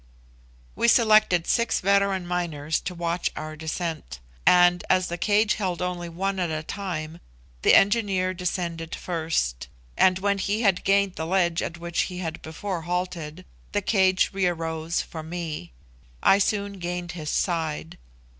We 0.75 0.87
selected 0.87 1.45
six 1.45 1.79
veteran 1.79 2.25
miners 2.25 2.79
to 2.79 2.95
watch 2.95 3.29
our 3.35 3.55
descent; 3.55 4.19
and 4.47 4.83
as 4.89 5.09
the 5.09 5.17
cage 5.19 5.53
held 5.53 5.79
only 5.79 6.09
one 6.09 6.39
at 6.39 6.49
a 6.49 6.63
time, 6.63 7.19
the 7.61 7.75
engineer 7.75 8.33
descended 8.33 8.95
first; 8.95 9.67
and 9.95 10.17
when 10.17 10.39
he 10.39 10.63
had 10.63 10.83
gained 10.83 11.17
the 11.17 11.27
ledge 11.27 11.61
at 11.61 11.77
which 11.77 12.01
he 12.09 12.17
had 12.17 12.41
before 12.41 12.81
halted, 12.81 13.45
the 13.73 13.81
cage 13.83 14.31
rearose 14.33 15.01
for 15.03 15.21
me. 15.21 15.71
I 16.23 16.39
soon 16.39 16.79
gained 16.79 17.11
his 17.11 17.29
side. 17.29 17.99